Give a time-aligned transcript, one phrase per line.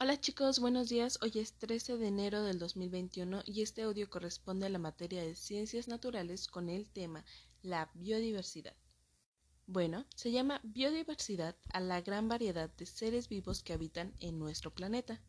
[0.00, 1.20] Hola chicos, buenos días.
[1.22, 5.36] Hoy es 13 de enero del 2021 y este audio corresponde a la materia de
[5.36, 7.24] ciencias naturales con el tema
[7.62, 8.74] la biodiversidad.
[9.68, 14.74] Bueno, se llama biodiversidad a la gran variedad de seres vivos que habitan en nuestro
[14.74, 15.22] planeta.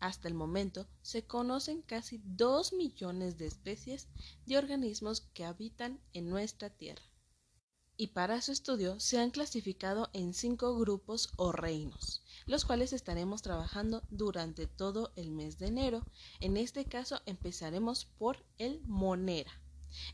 [0.00, 4.08] Hasta el momento se conocen casi 2 millones de especies
[4.44, 7.04] de organismos que habitan en nuestra Tierra.
[7.96, 13.42] Y para su estudio se han clasificado en cinco grupos o reinos los cuales estaremos
[13.42, 16.06] trabajando durante todo el mes de enero.
[16.40, 19.52] En este caso empezaremos por el monera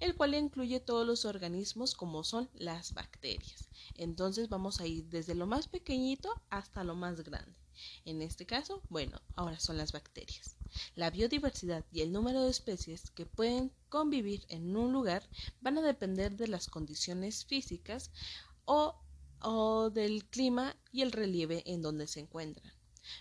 [0.00, 3.68] el cual incluye todos los organismos como son las bacterias.
[3.94, 7.58] Entonces vamos a ir desde lo más pequeñito hasta lo más grande.
[8.04, 10.56] En este caso, bueno, ahora son las bacterias.
[10.96, 15.26] La biodiversidad y el número de especies que pueden convivir en un lugar
[15.60, 18.10] van a depender de las condiciones físicas
[18.66, 18.94] o
[19.42, 22.72] o del clima y el relieve en donde se encuentran.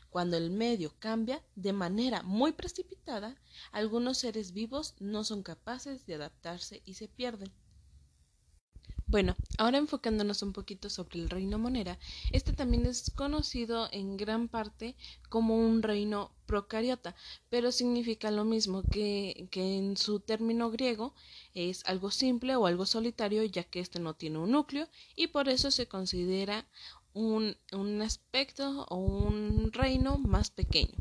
[0.10, 3.41] Cuando el medio cambia de manera muy precipitada,
[3.72, 7.52] algunos seres vivos no son capaces de adaptarse y se pierden.
[9.10, 11.98] Bueno, ahora enfocándonos un poquito sobre el reino monera,
[12.32, 14.96] este también es conocido en gran parte
[15.29, 17.15] como un reino procariota,
[17.49, 21.15] pero significa lo mismo que, que en su término griego
[21.55, 25.49] es algo simple o algo solitario, ya que este no tiene un núcleo y por
[25.49, 26.68] eso se considera
[27.13, 30.98] un, un aspecto o un reino más pequeño.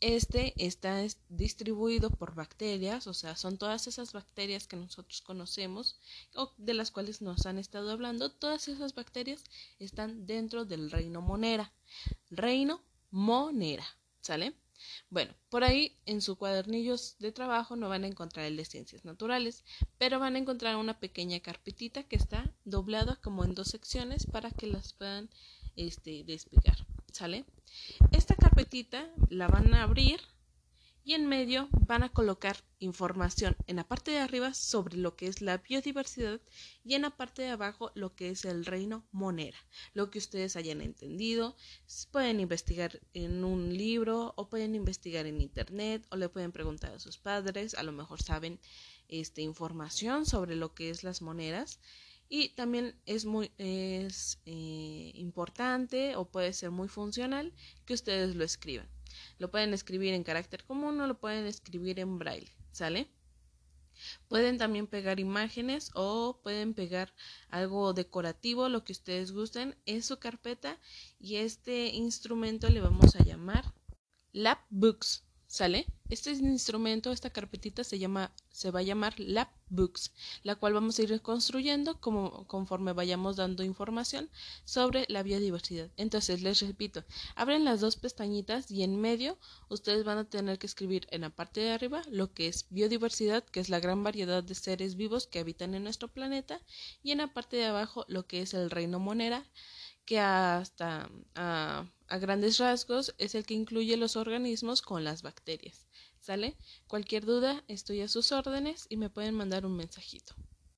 [0.00, 5.98] Este está distribuido por bacterias, o sea, son todas esas bacterias que nosotros conocemos
[6.34, 9.44] o de las cuales nos han estado hablando, todas esas bacterias
[9.78, 11.72] están dentro del reino monera.
[12.30, 13.86] Reino monera,
[14.20, 14.54] ¿sale?
[15.10, 19.04] Bueno, por ahí en sus cuadernillos de trabajo no van a encontrar el de ciencias
[19.04, 19.64] naturales,
[19.98, 24.50] pero van a encontrar una pequeña carpetita que está doblada como en dos secciones para
[24.50, 25.30] que las puedan
[25.76, 26.86] este, despegar.
[27.12, 27.44] ¿Sale?
[28.10, 30.20] Esta carpetita la van a abrir
[31.04, 35.26] y en medio van a colocar información en la parte de arriba sobre lo que
[35.26, 36.40] es la biodiversidad
[36.82, 39.58] y en la parte de abajo lo que es el reino monera,
[39.92, 41.56] lo que ustedes hayan entendido.
[42.10, 46.98] Pueden investigar en un libro o pueden investigar en internet o le pueden preguntar a
[46.98, 48.58] sus padres, a lo mejor saben
[49.08, 51.80] esta información sobre lo que es las monedas
[52.28, 57.52] y también es muy es eh, importante o puede ser muy funcional
[57.84, 58.88] que ustedes lo escriban.
[59.38, 63.08] Lo pueden escribir en carácter común o lo pueden escribir en braille, ¿sale?
[64.28, 67.14] Pueden también pegar imágenes o pueden pegar
[67.48, 70.80] algo decorativo, lo que ustedes gusten, en su carpeta
[71.18, 73.72] y este instrumento le vamos a llamar
[74.32, 75.24] Lab Books.
[75.46, 75.86] ¿Sale?
[76.14, 80.12] Este instrumento, esta carpetita se llama, se va a llamar Lab Books,
[80.44, 84.30] la cual vamos a ir construyendo como, conforme vayamos dando información
[84.64, 85.90] sobre la biodiversidad.
[85.96, 87.02] Entonces, les repito,
[87.34, 89.38] abren las dos pestañitas y en medio
[89.68, 93.42] ustedes van a tener que escribir en la parte de arriba lo que es biodiversidad,
[93.42, 96.60] que es la gran variedad de seres vivos que habitan en nuestro planeta,
[97.02, 99.44] y en la parte de abajo lo que es el reino monera,
[100.04, 101.86] que hasta a,
[102.20, 105.86] grandes rasgos es el que incluye los organismos con las bacterias.
[106.20, 106.56] ¿Sale?
[106.86, 110.34] Cualquier duda, estoy a sus órdenes y me pueden mandar un mensajito.